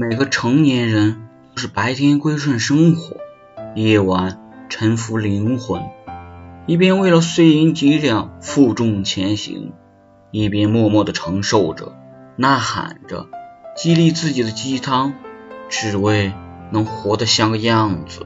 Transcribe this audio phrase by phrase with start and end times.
[0.00, 3.16] 每个成年人都是白天归顺生活，
[3.74, 5.82] 夜晚臣服灵魂，
[6.68, 9.72] 一边为了碎银几两负重前行。
[10.30, 11.96] 一边默默的承受着，
[12.36, 13.26] 呐喊着，
[13.76, 15.14] 激励自己的鸡汤，
[15.68, 16.32] 只为
[16.70, 18.24] 能活得像个样子。